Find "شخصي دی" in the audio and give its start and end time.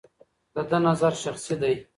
1.23-1.73